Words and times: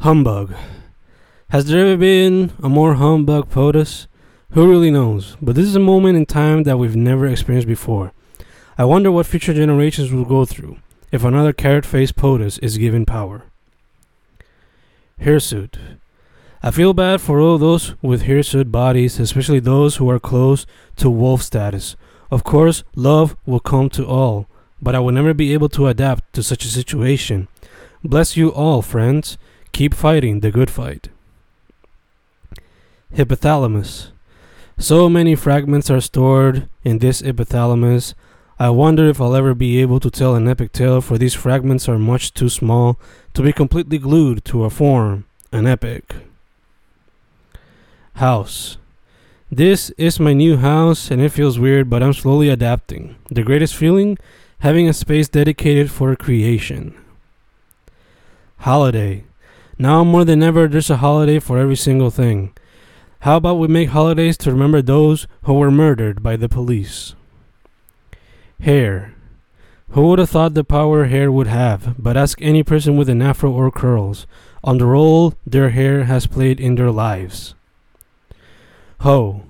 Humbug. 0.00 0.54
Has 1.50 1.66
there 1.66 1.86
ever 1.86 1.94
been 1.98 2.52
a 2.62 2.70
more 2.70 2.94
humbug 2.94 3.50
POTUS? 3.50 4.06
Who 4.52 4.66
really 4.66 4.90
knows? 4.90 5.36
But 5.42 5.56
this 5.56 5.66
is 5.66 5.76
a 5.76 5.78
moment 5.78 6.16
in 6.16 6.24
time 6.24 6.62
that 6.62 6.78
we've 6.78 6.96
never 6.96 7.26
experienced 7.26 7.68
before. 7.68 8.14
I 8.78 8.86
wonder 8.86 9.12
what 9.12 9.26
future 9.26 9.52
generations 9.52 10.10
will 10.10 10.24
go 10.24 10.46
through 10.46 10.78
if 11.12 11.22
another 11.22 11.52
carrot 11.52 11.84
faced 11.84 12.16
POTUS 12.16 12.58
is 12.62 12.78
given 12.78 13.04
power. 13.04 13.42
Hirsute. 15.18 15.76
I 16.62 16.70
feel 16.70 16.94
bad 16.94 17.20
for 17.20 17.38
all 17.38 17.58
those 17.58 17.94
with 18.00 18.22
hirsute 18.22 18.72
bodies, 18.72 19.20
especially 19.20 19.60
those 19.60 19.96
who 19.96 20.08
are 20.08 20.18
close 20.18 20.64
to 20.96 21.10
wolf 21.10 21.42
status. 21.42 21.94
Of 22.30 22.42
course, 22.42 22.84
love 22.94 23.36
will 23.44 23.60
come 23.60 23.90
to 23.90 24.06
all, 24.06 24.46
but 24.80 24.94
I 24.94 24.98
will 25.00 25.12
never 25.12 25.34
be 25.34 25.52
able 25.52 25.68
to 25.68 25.88
adapt 25.88 26.32
to 26.32 26.42
such 26.42 26.64
a 26.64 26.68
situation. 26.68 27.48
Bless 28.02 28.34
you 28.34 28.48
all, 28.50 28.80
friends. 28.80 29.36
Keep 29.72 29.94
fighting 29.94 30.40
the 30.40 30.50
good 30.50 30.70
fight. 30.70 31.08
Hypothalamus. 33.14 34.10
So 34.78 35.08
many 35.08 35.34
fragments 35.34 35.90
are 35.90 36.00
stored 36.00 36.68
in 36.84 36.98
this 36.98 37.22
hypothalamus. 37.22 38.14
I 38.58 38.70
wonder 38.70 39.08
if 39.08 39.20
I'll 39.20 39.34
ever 39.34 39.54
be 39.54 39.80
able 39.80 40.00
to 40.00 40.10
tell 40.10 40.34
an 40.34 40.46
epic 40.48 40.72
tale, 40.72 41.00
for 41.00 41.18
these 41.18 41.34
fragments 41.34 41.88
are 41.88 41.98
much 41.98 42.34
too 42.34 42.48
small 42.48 42.98
to 43.34 43.42
be 43.42 43.52
completely 43.52 43.98
glued 43.98 44.44
to 44.46 44.64
a 44.64 44.70
form, 44.70 45.24
an 45.50 45.66
epic. 45.66 46.14
House. 48.14 48.76
This 49.50 49.90
is 49.98 50.20
my 50.20 50.32
new 50.32 50.58
house, 50.58 51.10
and 51.10 51.20
it 51.20 51.32
feels 51.32 51.58
weird, 51.58 51.90
but 51.90 52.02
I'm 52.02 52.12
slowly 52.12 52.48
adapting. 52.48 53.16
The 53.30 53.42
greatest 53.42 53.74
feeling? 53.74 54.18
Having 54.60 54.88
a 54.88 54.92
space 54.92 55.28
dedicated 55.28 55.90
for 55.90 56.14
creation. 56.14 56.94
Holiday. 58.58 59.24
Now 59.80 60.04
more 60.04 60.26
than 60.26 60.42
ever, 60.42 60.68
there's 60.68 60.90
a 60.90 60.98
holiday 60.98 61.38
for 61.38 61.56
every 61.56 61.74
single 61.74 62.10
thing. 62.10 62.52
How 63.20 63.38
about 63.38 63.54
we 63.54 63.66
make 63.66 63.88
holidays 63.88 64.36
to 64.38 64.52
remember 64.52 64.82
those 64.82 65.26
who 65.44 65.54
were 65.54 65.70
murdered 65.70 66.22
by 66.22 66.36
the 66.36 66.50
police? 66.50 67.14
Hair. 68.60 69.14
Who 69.92 70.02
would 70.08 70.18
have 70.18 70.28
thought 70.28 70.52
the 70.52 70.64
power 70.64 71.06
hair 71.06 71.32
would 71.32 71.46
have? 71.46 71.94
But 71.98 72.18
ask 72.18 72.42
any 72.42 72.62
person 72.62 72.98
with 72.98 73.08
an 73.08 73.22
afro 73.22 73.50
or 73.50 73.70
curls 73.70 74.26
on 74.62 74.76
the 74.76 74.84
role 74.84 75.32
their 75.46 75.70
hair 75.70 76.04
has 76.04 76.26
played 76.26 76.60
in 76.60 76.74
their 76.74 76.90
lives. 76.90 77.54
Ho. 78.98 79.44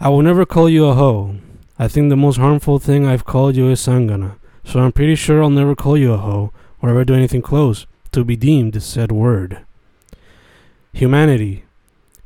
I 0.00 0.08
will 0.08 0.22
never 0.22 0.44
call 0.44 0.68
you 0.68 0.86
a 0.86 0.94
hoe. 0.94 1.36
I 1.78 1.86
think 1.86 2.08
the 2.08 2.16
most 2.16 2.38
harmful 2.38 2.80
thing 2.80 3.06
I've 3.06 3.24
called 3.24 3.54
you 3.54 3.70
is 3.70 3.78
sangana, 3.78 4.38
so 4.64 4.80
I'm 4.80 4.90
pretty 4.90 5.14
sure 5.14 5.40
I'll 5.40 5.50
never 5.50 5.76
call 5.76 5.96
you 5.96 6.14
a 6.14 6.18
hoe 6.18 6.52
or 6.82 6.90
ever 6.90 7.04
do 7.04 7.14
anything 7.14 7.42
close 7.42 7.86
to 8.16 8.24
be 8.24 8.34
deemed 8.34 8.82
said 8.82 9.12
word. 9.12 9.58
Humanity. 10.94 11.64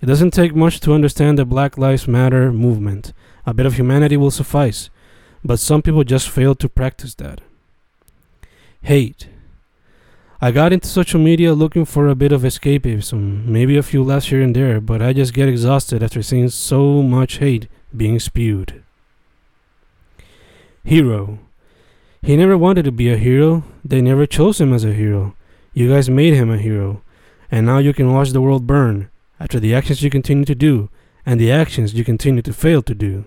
It 0.01 0.07
doesn't 0.07 0.31
take 0.31 0.55
much 0.55 0.79
to 0.81 0.93
understand 0.93 1.37
the 1.37 1.45
Black 1.45 1.77
Lives 1.77 2.07
Matter 2.07 2.53
movement. 2.53 3.13
A 3.45 3.53
bit 3.53 3.67
of 3.67 3.75
humanity 3.75 4.17
will 4.17 4.31
suffice, 4.31 4.89
but 5.45 5.59
some 5.59 5.83
people 5.83 6.05
just 6.05 6.29
fail 6.29 6.55
to 6.55 6.69
practice 6.69 7.17
that. 7.17 7.41
Hate. 8.83 9.27
I 10.41 10.53
got 10.53 10.73
into 10.73 10.87
social 10.87 11.19
media 11.19 11.55
looking 11.55 11.85
for 11.85 12.07
a 12.07 12.15
bit 12.15 12.31
of 12.31 12.43
escapism, 12.43 13.47
maybe 13.47 13.77
a 13.77 13.83
few 13.83 14.05
laughs 14.05 14.27
here 14.27 14.41
and 14.41 14.55
there, 14.55 14.81
but 14.81 15.03
I 15.03 15.13
just 15.13 15.35
get 15.35 15.49
exhausted 15.49 16.05
after 16.05 16.23
seeing 16.23 16.51
so 16.51 17.03
much 17.03 17.39
hate 17.39 17.67
being 17.97 18.21
spewed. 18.21 18.85
Hero. 20.85 21.41
He 22.23 22.37
never 22.37 22.57
wanted 22.57 22.85
to 22.85 22.93
be 22.93 23.11
a 23.11 23.17
hero. 23.17 23.65
They 23.85 24.01
never 24.01 24.25
chose 24.25 24.61
him 24.61 24.73
as 24.73 24.85
a 24.85 24.93
hero. 24.93 25.35
You 25.73 25.89
guys 25.89 26.11
made 26.11 26.35
him 26.35 26.51
a 26.51 26.59
hero. 26.59 27.03
And 27.51 27.67
now 27.67 27.79
you 27.79 27.93
can 27.93 28.13
watch 28.13 28.31
the 28.31 28.41
world 28.41 28.67
burn 28.67 29.11
after 29.39 29.59
the 29.59 29.75
actions 29.75 30.03
you 30.03 30.11
continue 30.11 30.45
to 30.45 30.55
do 30.55 30.89
and 31.27 31.41
the 31.41 31.51
actions 31.51 31.95
you 31.95 32.05
continue 32.05 32.43
to 32.43 32.53
fail 32.53 32.83
to 32.83 32.95
do. 32.95 33.25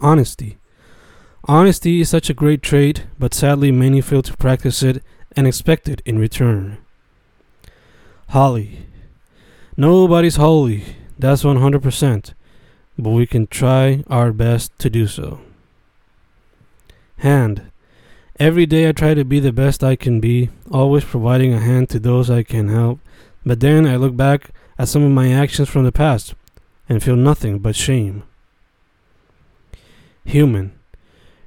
Honesty. 0.00 0.58
Honesty 1.44 2.00
is 2.00 2.10
such 2.10 2.28
a 2.28 2.34
great 2.34 2.62
trait, 2.62 3.06
but 3.18 3.34
sadly 3.34 3.72
many 3.72 4.00
fail 4.00 4.22
to 4.22 4.36
practice 4.36 4.82
it 4.82 5.02
and 5.36 5.46
expect 5.46 5.88
it 5.88 6.02
in 6.04 6.18
return. 6.18 6.78
Holly. 8.28 8.86
Nobody's 9.76 10.36
holy, 10.36 10.84
that's 11.18 11.42
100%, 11.42 12.34
but 12.98 13.10
we 13.10 13.26
can 13.26 13.46
try 13.46 14.04
our 14.08 14.32
best 14.32 14.78
to 14.78 14.90
do 14.90 15.06
so. 15.06 15.40
Hand. 17.18 17.69
Every 18.40 18.64
day 18.64 18.88
I 18.88 18.92
try 18.92 19.12
to 19.12 19.22
be 19.22 19.38
the 19.38 19.52
best 19.52 19.84
I 19.84 19.96
can 19.96 20.18
be, 20.18 20.48
always 20.70 21.04
providing 21.04 21.52
a 21.52 21.58
hand 21.58 21.90
to 21.90 21.98
those 21.98 22.30
I 22.30 22.42
can 22.42 22.70
help, 22.70 22.98
but 23.44 23.60
then 23.60 23.86
I 23.86 23.96
look 23.96 24.16
back 24.16 24.52
at 24.78 24.88
some 24.88 25.02
of 25.02 25.10
my 25.10 25.30
actions 25.30 25.68
from 25.68 25.84
the 25.84 25.92
past 25.92 26.32
and 26.88 27.02
feel 27.02 27.16
nothing 27.16 27.58
but 27.58 27.76
shame. 27.76 28.22
Human. 30.24 30.72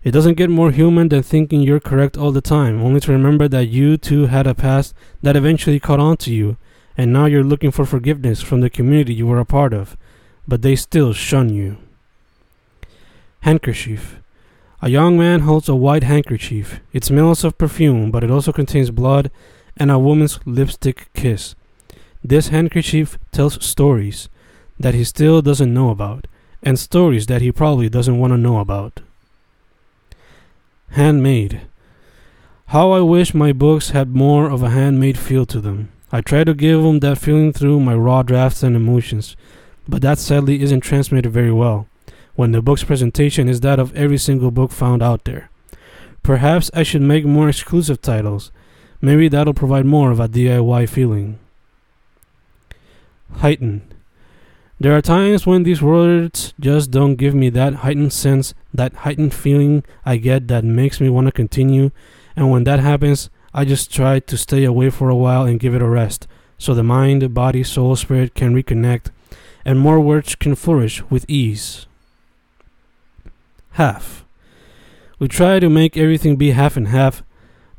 It 0.04 0.12
doesn't 0.12 0.36
get 0.38 0.52
more 0.52 0.70
human 0.70 1.10
than 1.10 1.24
thinking 1.24 1.62
you're 1.62 1.80
correct 1.80 2.16
all 2.16 2.32
the 2.32 2.42
time, 2.42 2.80
only 2.84 3.00
to 3.00 3.12
remember 3.12 3.48
that 3.48 3.70
you 3.70 3.98
too 3.98 4.28
had 4.28 4.46
a 4.46 4.54
past 4.54 4.94
that 5.24 5.36
eventually 5.36 5.80
caught 5.80 6.00
on 6.00 6.18
to 6.18 6.32
you, 6.32 6.58
and 6.96 7.12
now 7.12 7.26
you're 7.26 7.44
looking 7.44 7.72
for 7.72 7.88
forgiveness 7.88 8.44
from 8.44 8.62
the 8.62 8.70
community 8.70 9.16
you 9.16 9.26
were 9.26 9.40
a 9.40 9.46
part 9.46 9.74
of, 9.74 9.98
but 10.48 10.62
they 10.62 10.76
still 10.76 11.12
shun 11.12 11.50
you. 11.50 11.78
Handkerchief. 13.40 14.20
A 14.84 14.90
young 14.90 15.18
man 15.18 15.40
holds 15.40 15.70
a 15.70 15.76
white 15.76 16.04
handkerchief. 16.04 16.82
It 16.92 17.06
smells 17.06 17.46
of 17.46 17.58
perfume, 17.58 18.12
but 18.12 18.22
it 18.22 18.30
also 18.30 18.52
contains 18.52 18.92
blood 18.92 19.32
and 19.78 19.90
a 19.90 19.98
woman's 19.98 20.42
lipstick 20.46 21.08
kiss. 21.14 21.56
This 22.22 22.50
handkerchief 22.50 23.18
tells 23.32 23.66
stories 23.66 24.28
that 24.78 24.94
he 24.94 25.06
still 25.06 25.42
doesn't 25.42 25.74
know 25.74 25.90
about, 25.90 26.28
and 26.62 26.78
stories 26.78 27.28
that 27.28 27.42
he 27.42 27.50
probably 27.50 27.88
doesn't 27.88 28.20
want 28.20 28.34
to 28.34 28.38
know 28.38 28.60
about. 28.60 29.00
Handmade. 30.90 31.62
How 32.66 32.92
I 32.92 33.00
wish 33.00 33.34
my 33.34 33.54
books 33.54 33.92
had 33.92 34.14
more 34.14 34.50
of 34.50 34.64
a 34.64 34.72
handmade 34.72 35.18
feel 35.18 35.46
to 35.46 35.62
them. 35.62 35.94
I 36.12 36.20
try 36.20 36.44
to 36.44 36.54
give 36.54 36.84
them 36.84 37.00
that 37.00 37.20
feeling 37.20 37.54
through 37.54 37.80
my 37.80 37.96
raw 37.96 38.22
drafts 38.22 38.64
and 38.64 38.76
emotions, 38.76 39.38
but 39.88 40.02
that 40.02 40.20
sadly 40.20 40.62
isn't 40.62 40.82
transmitted 40.82 41.32
very 41.32 41.54
well 41.54 41.88
when 42.36 42.52
the 42.52 42.62
book's 42.62 42.84
presentation 42.84 43.48
is 43.48 43.62
that 43.62 43.80
of 43.80 43.96
every 43.96 44.18
single 44.18 44.52
book 44.52 44.72
found 44.72 45.02
out 45.04 45.24
there. 45.26 45.50
Perhaps 46.24 46.72
I 46.74 46.84
should 46.84 47.02
make 47.02 47.26
more 47.26 47.50
exclusive 47.50 48.02
titles. 48.02 48.52
Maybe 49.02 49.28
that'll 49.28 49.54
provide 49.54 49.86
more 49.86 50.12
of 50.12 50.20
a 50.20 50.30
DIY 50.30 50.88
feeling. 50.88 51.38
Heighten. 53.38 53.82
There 54.80 54.96
are 54.96 55.02
times 55.02 55.46
when 55.46 55.64
these 55.64 55.82
words 55.82 56.54
just 56.60 56.92
don't 56.92 57.16
give 57.16 57.36
me 57.36 57.50
that 57.50 57.76
heightened 57.76 58.14
sense, 58.14 58.54
that 58.74 58.94
heightened 58.94 59.34
feeling 59.34 59.84
I 60.06 60.18
get 60.18 60.48
that 60.48 60.64
makes 60.64 61.00
me 61.00 61.10
want 61.10 61.28
to 61.28 61.32
continue, 61.32 61.92
and 62.36 62.50
when 62.50 62.64
that 62.64 62.80
happens, 62.80 63.30
I 63.54 63.66
just 63.66 63.94
try 63.94 64.20
to 64.20 64.38
stay 64.38 64.64
away 64.64 64.90
for 64.90 65.10
a 65.10 65.16
while 65.16 65.44
and 65.46 65.60
give 65.60 65.76
it 65.76 65.82
a 65.82 65.88
rest, 65.88 66.28
so 66.58 66.74
the 66.74 66.84
mind, 66.84 67.34
body, 67.34 67.64
soul, 67.64 67.96
spirit 67.96 68.34
can 68.34 68.56
reconnect, 68.56 69.12
and 69.64 69.80
more 69.80 70.00
words 70.00 70.36
can 70.36 70.56
flourish 70.56 71.04
with 71.10 71.26
ease. 71.28 71.86
Half. 73.74 74.24
We 75.20 75.28
try 75.28 75.60
to 75.60 75.70
make 75.70 75.98
everything 75.98 76.36
be 76.36 76.52
half 76.52 76.78
and 76.78 76.90
half, 76.90 77.24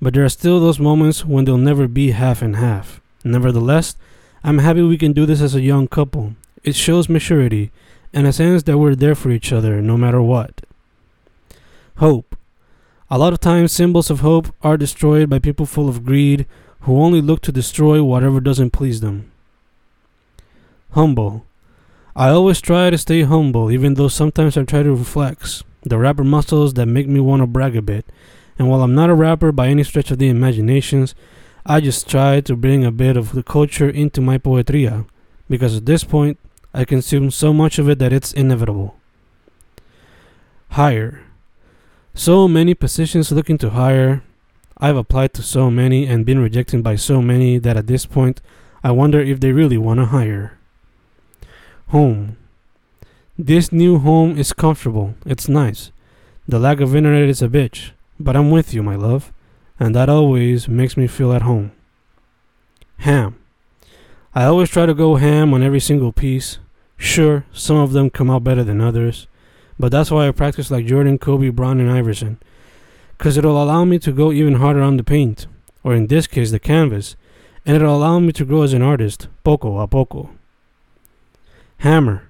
but 0.01 0.15
there 0.15 0.25
are 0.25 0.29
still 0.29 0.61
those 0.61 0.81
moments 0.81 1.25
when 1.25 1.45
they'll 1.45 1.57
never 1.57 1.87
be 1.87 2.11
half 2.11 2.43
and 2.43 2.57
half. 2.57 3.01
Nevertheless, 3.23 3.97
I'm 4.43 4.59
happy 4.59 4.83
we 4.83 4.99
can 4.99 5.13
do 5.13 5.25
this 5.25 5.41
as 5.41 5.55
a 5.55 5.61
young 5.61 5.87
couple, 5.89 6.35
it 6.65 6.75
shows 6.75 7.09
maturity 7.09 7.71
and 8.13 8.27
a 8.27 8.33
sense 8.33 8.63
that 8.65 8.79
we're 8.79 8.95
there 8.95 9.15
for 9.15 9.31
each 9.31 9.53
other 9.53 9.81
no 9.81 9.97
matter 9.97 10.21
what. 10.21 10.63
Hope. 11.97 12.37
A 13.11 13.19
lot 13.19 13.33
of 13.33 13.41
times, 13.41 13.71
symbols 13.71 14.11
of 14.11 14.21
hope 14.21 14.49
are 14.63 14.77
destroyed 14.77 15.29
by 15.29 15.39
people 15.39 15.67
full 15.67 15.89
of 15.89 16.05
greed 16.05 16.47
who 16.81 17.01
only 17.01 17.21
look 17.21 17.41
to 17.43 17.53
destroy 17.53 18.03
whatever 18.03 18.41
doesn't 18.41 18.71
please 18.73 19.01
them. 19.01 19.31
Humble. 20.91 21.45
I 22.17 22.31
always 22.31 22.61
try 22.61 22.91
to 22.91 22.99
stay 22.99 23.23
humble, 23.23 23.71
even 23.71 23.95
though 23.95 24.09
sometimes 24.09 24.57
I 24.57 24.65
try 24.65 24.83
to 24.83 24.97
flex 25.05 25.63
the 25.85 25.99
rapper 25.99 26.25
muscles 26.25 26.75
that 26.75 26.87
make 26.87 27.07
me 27.07 27.21
want 27.21 27.41
to 27.41 27.47
brag 27.47 27.77
a 27.77 27.83
bit. 27.83 28.07
And 28.59 28.69
while 28.69 28.83
I'm 28.83 28.95
not 28.95 29.11
a 29.11 29.15
rapper 29.15 29.53
by 29.53 29.69
any 29.69 29.85
stretch 29.85 30.11
of 30.11 30.19
the 30.19 30.29
imaginations, 30.29 31.15
I 31.67 31.81
just 31.81 32.09
try 32.09 32.41
to 32.41 32.57
bring 32.57 32.85
a 32.85 32.91
bit 32.91 33.17
of 33.17 33.33
the 33.33 33.43
culture 33.43 33.89
into 33.89 34.21
my 34.21 34.39
poetria, 34.39 35.07
because 35.49 35.77
at 35.77 35.87
this 35.87 36.05
point, 36.05 36.39
I 36.73 36.85
consume 36.85 37.31
so 37.31 37.53
much 37.53 37.79
of 37.79 37.89
it 37.89 37.99
that 38.01 38.13
it's 38.13 38.33
inevitable. 38.33 38.97
Hire. 40.71 41.23
So 42.15 42.49
many 42.49 42.75
positions 42.75 43.33
looking 43.33 43.59
to 43.59 43.71
hire. 43.71 44.23
I've 44.79 44.97
applied 44.97 45.33
to 45.35 45.43
so 45.43 45.71
many 45.71 46.07
and 46.07 46.27
been 46.27 46.41
rejected 46.41 46.83
by 46.83 46.97
so 46.97 47.23
many 47.23 47.59
that 47.59 47.77
at 47.77 47.87
this 47.87 48.07
point, 48.07 48.41
I 48.83 48.91
wonder 48.91 49.21
if 49.21 49.41
they 49.41 49.53
really 49.53 49.79
want 49.79 50.01
to 50.01 50.07
hire. 50.07 50.59
Home. 51.89 52.37
This 53.39 53.73
new 53.73 53.99
home 53.99 54.39
is 54.39 54.53
comfortable. 54.53 55.17
It's 55.27 55.49
nice. 55.49 55.91
The 56.47 56.61
lack 56.61 56.79
of 56.79 56.95
internet 56.95 57.29
is 57.29 57.43
a 57.43 57.49
bitch, 57.49 57.91
but 58.21 58.37
I'm 58.37 58.53
with 58.53 58.73
you, 58.73 58.81
my 58.81 58.95
love, 58.95 59.33
and 59.81 59.93
that 59.93 60.09
always 60.09 60.69
makes 60.69 60.97
me 60.97 61.09
feel 61.09 61.33
at 61.33 61.43
home. 61.43 61.73
Ham. 62.99 63.35
I 64.37 64.45
always 64.45 64.71
try 64.71 64.87
to 64.87 64.95
go 64.95 65.17
ham 65.17 65.53
on 65.53 65.65
every 65.65 65.81
single 65.81 66.13
piece. 66.13 66.59
Sure, 66.97 67.45
some 67.53 67.77
of 67.77 67.93
them 67.93 68.09
come 68.09 68.31
out 68.31 68.45
better 68.45 68.63
than 68.63 68.81
others, 68.81 69.27
but 69.81 69.91
that's 69.91 70.13
why 70.13 70.29
I 70.29 70.31
practice 70.31 70.71
like 70.71 70.87
Jordan, 70.87 71.19
Kobe, 71.19 71.49
Bron, 71.49 71.81
and 71.81 71.91
Iverson. 71.91 72.39
Because 73.19 73.37
it'll 73.37 73.61
allow 73.61 73.85
me 73.85 73.99
to 73.99 74.13
go 74.13 74.31
even 74.31 74.55
harder 74.55 74.81
on 74.81 74.97
the 74.97 75.03
paint, 75.03 75.49
or 75.83 75.93
in 75.93 76.07
this 76.07 76.29
case, 76.29 76.53
the 76.53 76.61
canvas, 76.61 77.17
and 77.67 77.75
it'll 77.75 77.97
allow 77.97 78.21
me 78.21 78.31
to 78.31 78.45
grow 78.45 78.63
as 78.63 78.75
an 78.75 78.83
artist, 78.83 79.27
poco 79.43 79.81
a 79.81 79.89
poco. 79.89 80.31
Hammer. 81.79 82.29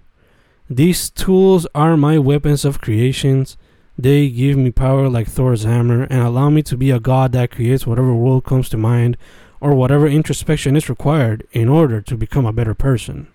These 0.68 1.10
tools 1.10 1.66
are 1.74 1.96
my 1.96 2.18
weapons 2.18 2.64
of 2.64 2.80
creations. 2.80 3.58
They 3.98 4.30
give 4.30 4.56
me 4.56 4.70
power 4.70 5.08
like 5.08 5.28
Thor's 5.28 5.64
hammer 5.64 6.04
and 6.04 6.22
allow 6.22 6.48
me 6.48 6.62
to 6.62 6.76
be 6.76 6.90
a 6.90 6.98
god 6.98 7.32
that 7.32 7.50
creates 7.50 7.86
whatever 7.86 8.14
world 8.14 8.44
comes 8.44 8.68
to 8.70 8.78
mind 8.78 9.16
or 9.60 9.74
whatever 9.74 10.06
introspection 10.06 10.74
is 10.74 10.88
required 10.88 11.46
in 11.52 11.68
order 11.68 12.00
to 12.00 12.16
become 12.16 12.46
a 12.46 12.52
better 12.52 12.74
person. 12.74 13.28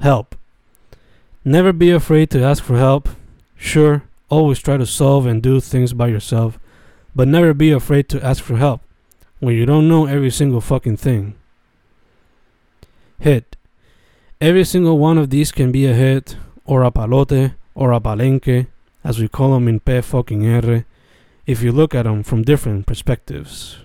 Help. 0.00 0.34
Never 1.44 1.72
be 1.72 1.90
afraid 1.90 2.30
to 2.30 2.42
ask 2.42 2.62
for 2.62 2.76
help. 2.76 3.08
Sure, 3.56 4.02
always 4.28 4.58
try 4.58 4.76
to 4.76 4.86
solve 4.86 5.26
and 5.26 5.42
do 5.42 5.60
things 5.60 5.92
by 5.92 6.08
yourself, 6.08 6.58
but 7.14 7.28
never 7.28 7.54
be 7.54 7.70
afraid 7.70 8.08
to 8.08 8.24
ask 8.24 8.42
for 8.42 8.56
help 8.56 8.82
when 9.38 9.54
you 9.54 9.66
don't 9.66 9.88
know 9.88 10.06
every 10.06 10.30
single 10.30 10.60
fucking 10.60 10.96
thing. 10.96 11.34
Hit. 13.20 13.56
Every 14.42 14.64
single 14.64 14.98
one 14.98 15.18
of 15.18 15.30
these 15.30 15.52
can 15.52 15.70
be 15.70 15.86
a 15.86 15.94
hit, 15.94 16.34
or 16.64 16.82
a 16.82 16.90
palote, 16.90 17.54
or 17.76 17.92
a 17.92 18.00
palenque, 18.00 18.66
as 19.04 19.20
we 19.20 19.28
call 19.28 19.54
them 19.54 19.68
in 19.68 19.78
P 19.78 20.00
fucking 20.00 20.44
R, 20.44 20.84
if 21.46 21.62
you 21.62 21.70
look 21.70 21.94
at 21.94 22.06
them 22.06 22.24
from 22.24 22.42
different 22.42 22.84
perspectives. 22.84 23.76